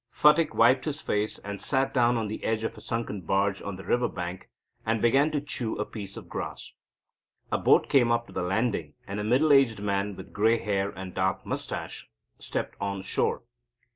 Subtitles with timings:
[0.09, 3.75] Phatik wiped his face, and sat down on the edge of a sunken barge on
[3.75, 4.49] the river bank,
[4.83, 6.73] and began to chew a piece of grass.
[7.51, 10.89] A boat came up to the landing, and a middle aged man, with grey hair
[10.89, 12.09] and dark moustache,
[12.39, 13.43] stepped on shore.